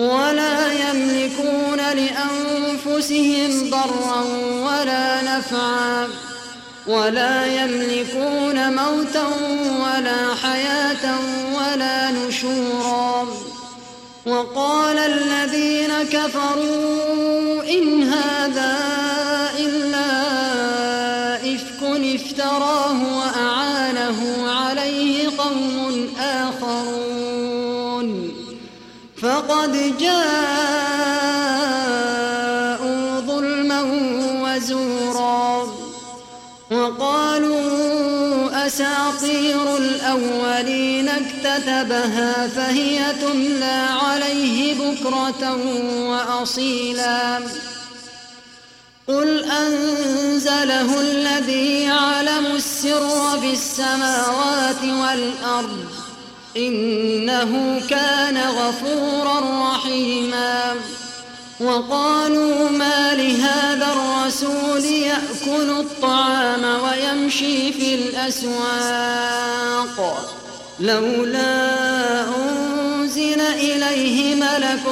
[0.00, 4.22] ولا يملكون لأنفسهم ضرا
[4.64, 6.08] ولا نفعا
[6.86, 9.26] ولا يملكون موتا
[9.80, 11.18] ولا حياة
[11.54, 13.28] ولا نشورا
[14.26, 18.76] وقال الذين كفروا إن هذا
[19.58, 20.06] إلا
[21.54, 21.82] إفك
[22.14, 23.09] افتراه
[29.22, 30.20] فقد جاءوا
[33.20, 33.82] ظلما
[34.42, 35.66] وزورا
[36.70, 37.60] وقالوا
[38.66, 45.56] أساطير الأولين اكتتبها فهي تملى عليه بكرة
[46.08, 47.38] وأصيلا
[49.08, 55.69] قل أنزله الذي يعلم السر في السماوات والأرض
[56.56, 59.40] إنه كان غفورا
[59.72, 60.74] رحيما.
[61.60, 69.18] وقالوا ما لهذا الرسول يأكل الطعام ويمشي في الأسواق.
[70.80, 74.84] لولا أنزل إليه ملك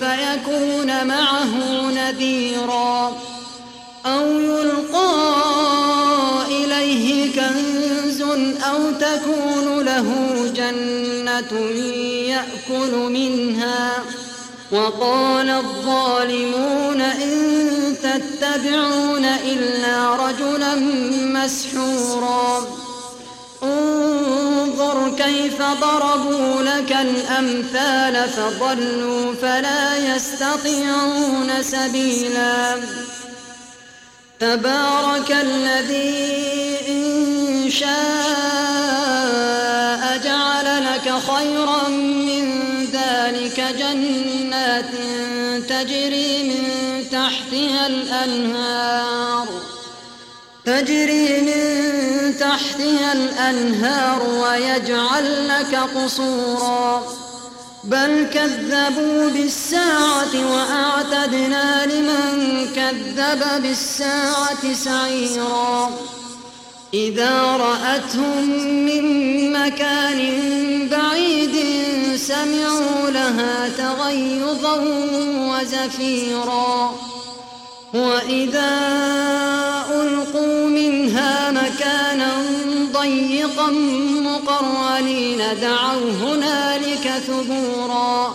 [0.00, 1.52] فيكون معه
[1.90, 2.97] نذيرا.
[11.40, 11.60] جنة
[12.28, 14.04] يأكل منها
[14.72, 20.74] وقال الظالمون إن تتبعون إلا رجلا
[21.24, 22.66] مسحورا
[23.62, 32.76] انظر كيف ضربوا لك الأمثال فضلوا فلا يستطيعون سبيلا
[34.40, 38.37] تبارك الذي إن شاء
[41.36, 42.44] خيرا من
[42.92, 44.90] ذلك جنات
[45.68, 46.64] تجري من
[47.12, 49.46] تحتها الأنهار.
[50.64, 57.02] تجري من تحتها الأنهار ويجعل لك قصورا.
[57.84, 65.90] بل كذبوا بالساعة وأعتدنا لمن كذب بالساعة سعيرا.
[66.94, 68.48] إذا رأتهم
[68.84, 69.04] من
[69.52, 70.20] مكان
[70.88, 71.56] بعيد
[72.16, 74.74] سمعوا لها تغيظا
[75.50, 76.94] وزفيرا.
[77.94, 78.70] وإذا
[79.90, 82.32] ألقوا منها مكانا
[82.92, 83.70] ضيقا
[84.20, 88.34] مقرنين دعوا هنالك ثبورا.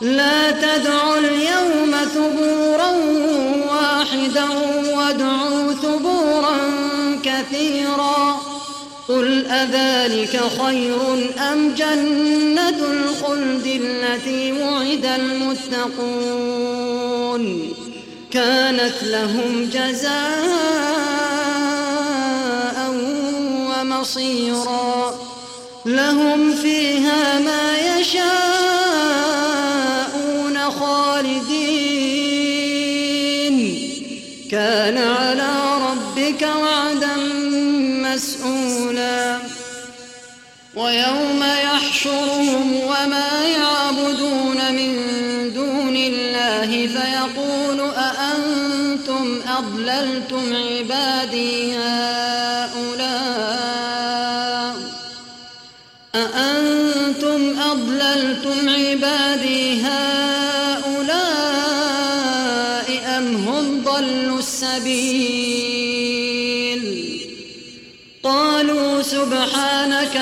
[0.00, 2.90] لا تدعوا اليوم ثبورا
[3.70, 4.44] واحدا
[4.96, 5.65] وادعوا
[9.08, 16.62] قل أذلك خير أم جنة الخلد التي وعد المتقون
[18.30, 20.16] كانت لهم جزاء
[23.70, 25.14] ومصيرا
[25.86, 28.55] لهم فيها ما يشاءون
[40.96, 44.92] ويوم يحشرهم وما يعبدون من
[45.54, 52.15] دون الله فيقول أأنتم أضللتم عبادي هؤلاء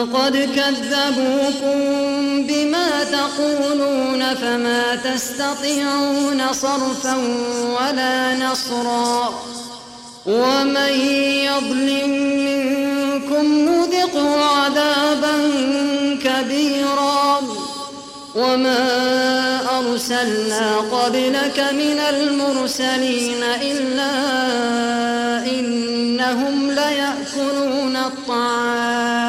[0.00, 1.76] فقد كذبوكم
[2.46, 7.16] بما تقولون فما تستطيعون صرفا
[7.80, 9.42] ولا نصرا
[10.26, 10.92] ومن
[11.44, 12.10] يظلم
[12.46, 15.50] منكم نذقه عذابا
[16.24, 17.40] كبيرا
[18.36, 18.88] وما
[19.78, 24.10] أرسلنا قبلك من المرسلين إلا
[25.46, 29.19] إنهم ليأكلون الطعام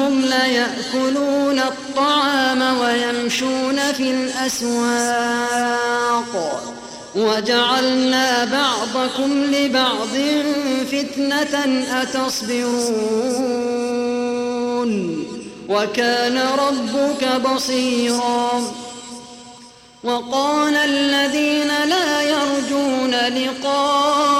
[0.00, 5.52] إنهم ليأكلون الطعام ويمشون في الأسواق.
[7.16, 10.08] وجعلنا بعضكم لبعض
[10.92, 12.90] فتنة أتصبرون.
[15.68, 18.62] وكان ربك بصيرا.
[20.04, 24.39] وقال الذين لا يرجون لقاءنا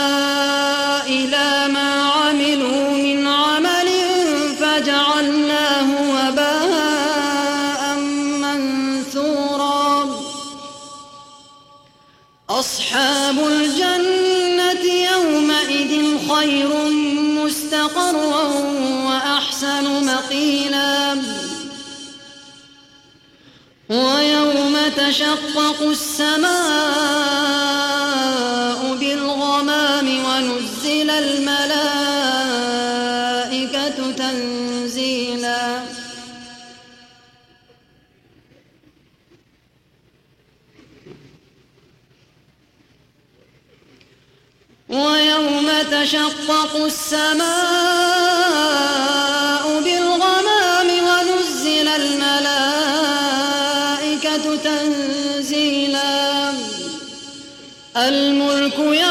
[12.59, 14.83] أصحاب الجنة
[15.13, 15.93] يومئذ
[16.29, 16.69] خير
[17.45, 18.47] مستقرا
[19.07, 21.21] وأحسن مقيلا.
[23.89, 27.50] ويوم تشقق السماء
[44.91, 47.41] ويوم تشقق السماء
[49.83, 52.95] بالغمام ونزل الملائكة
[54.55, 56.53] تنزيلا.
[57.97, 59.10] الملك يومئذ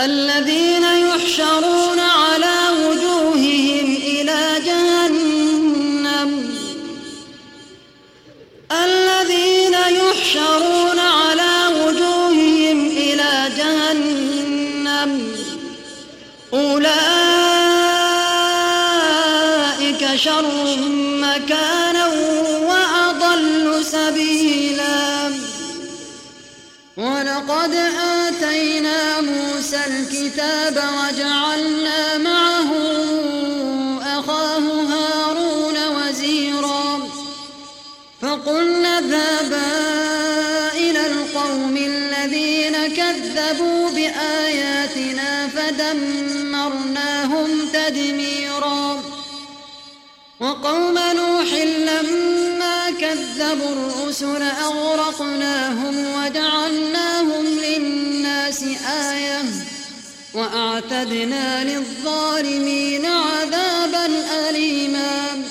[0.00, 2.56] الذين يحشرون على
[2.86, 6.30] وجوههم إلى جهنم.
[8.72, 15.32] الذين يحشرون على وجوههم إلى جهنم.
[16.52, 16.92] أولئك
[20.16, 20.61] شر
[30.32, 32.70] الكتاب وجعلنا معه
[34.18, 37.08] أخاه هارون وزيرا.
[38.22, 39.72] فقلنا اذهبا
[40.74, 46.88] إلى القوم الذين كذبوا بآياتنا فدمرناهم
[47.72, 49.02] تدميرا.
[50.40, 51.52] وقوم نوح
[51.88, 54.42] لما كذبوا الرسل
[60.52, 64.06] وأعتدنا للظالمين عذابا
[64.48, 65.42] أليما.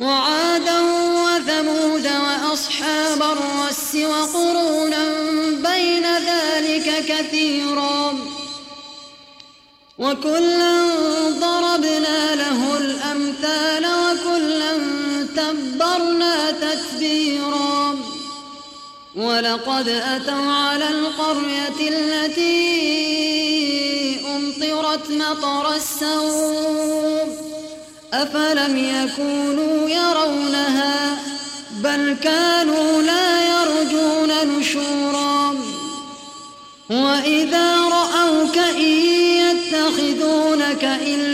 [0.00, 5.04] وعادا وثمود وأصحاب الرس وقرونا
[5.50, 8.14] بين ذلك كثيرا.
[9.98, 10.88] وكلا
[11.28, 14.72] ضربنا له الأمثال وكلا
[15.36, 17.98] تبرنا تتبيرا.
[19.16, 23.13] ولقد أتوا على القرية التي
[25.04, 27.38] أمطرت مطر السوء
[28.12, 31.16] أفلم يكونوا يرونها
[31.70, 35.54] بل كانوا لا يرجون نشورا
[36.90, 38.92] وإذا رأوك إن
[39.42, 41.33] يتخذونك إلا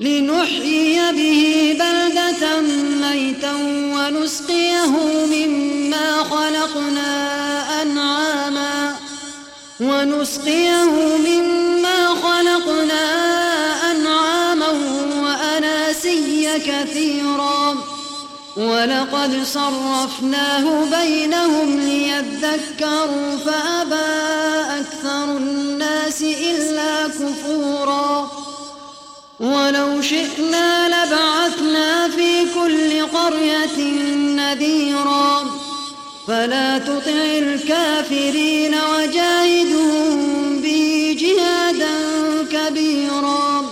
[0.00, 2.60] لنحيي به بلدة
[3.00, 3.52] ميتا
[3.96, 4.90] ونسقيه
[5.26, 8.96] مما خلقنا أنعاما.
[9.80, 13.04] ونسقيه مما خلقنا
[13.90, 14.68] أنعاما
[15.22, 17.76] وأناسيا كثيرا.
[18.56, 24.10] ولقد صرفناه بينهم ليذكروا فأبى
[24.80, 28.35] أكثر الناس إلا كفورا.
[29.40, 33.78] ولو شئنا لبعثنا في كل قرية
[34.36, 35.44] نذيرا.
[36.28, 41.96] فلا تطع الكافرين وجاهدهم به جهادا
[42.52, 43.64] كبيرا.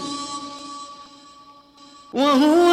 [2.12, 2.72] وهو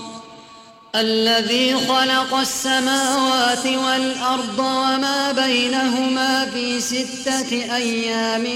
[0.95, 8.47] الذي خلق السماوات والأرض وما بينهما في ستة أيام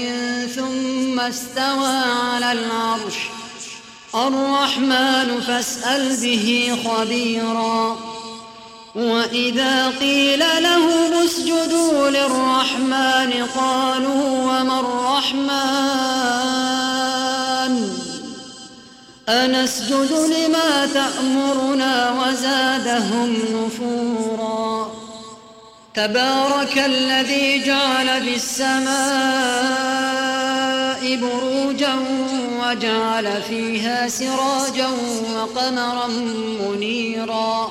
[0.56, 2.02] ثم استوى
[2.32, 3.14] على العرش.
[4.14, 7.96] الرحمن فاسأل به خبيرا.
[8.94, 16.95] وإذا قيل لهم اسجدوا للرحمن قالوا وما الرحمن؟
[19.28, 24.90] أنسجد لما تأمرنا وزادهم نفورا.
[25.94, 28.86] تبارك الذي جعل في السماء
[31.16, 31.94] بروجا
[32.60, 34.88] وجعل فيها سراجا
[35.34, 36.06] وقمرا
[36.60, 37.70] منيرا.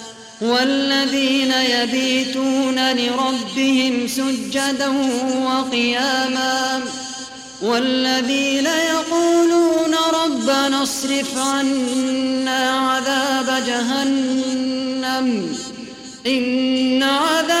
[0.41, 4.87] والذين يبيتون لربهم سجدا
[5.45, 6.81] وقياما
[7.61, 9.95] والذين يقولون
[10.25, 15.55] ربنا اصرف عنا عذاب جهنم
[16.27, 17.60] إن عذابها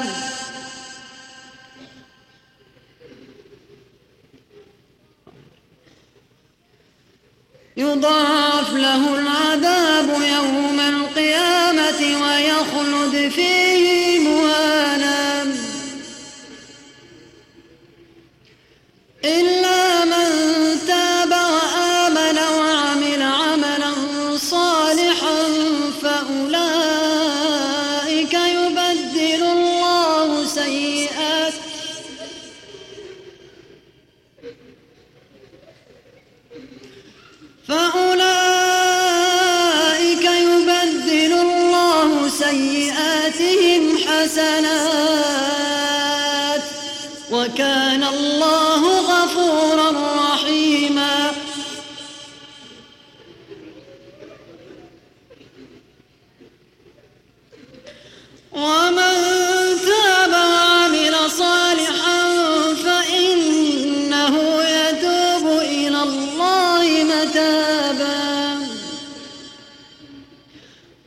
[7.91, 14.30] يضاعف له العذاب يوم القيامة ويخلد فيه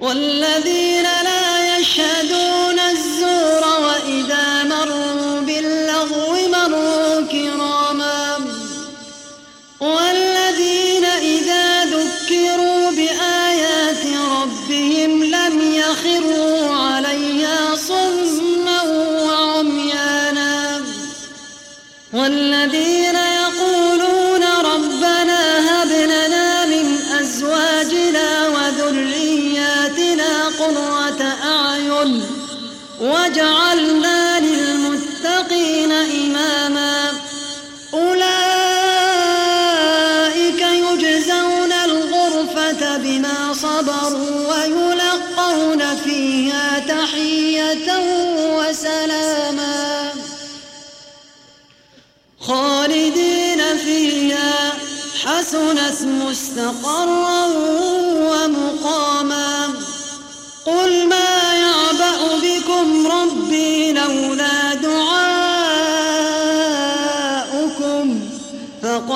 [0.05, 3.34] والذين لا يشهدون الزور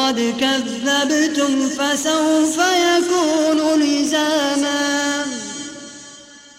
[0.09, 2.61] فقد كذبتم فسوف